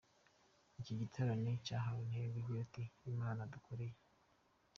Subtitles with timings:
[0.79, 3.97] Iki giterane cyahawe intego igira iti: Imana yadukoreye